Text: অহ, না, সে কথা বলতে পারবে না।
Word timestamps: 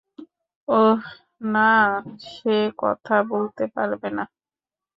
অহ, 0.67 1.01
না, 1.53 1.69
সে 2.27 2.57
কথা 2.77 3.15
বলতে 3.31 3.63
পারবে 3.75 4.09
না। 4.17 4.23